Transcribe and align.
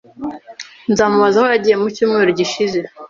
Nzamubaza 0.91 1.35
aho 1.39 1.47
yagiye 1.53 1.75
ku 1.81 1.87
cyumweru 1.95 2.29
gishize. 2.39 2.77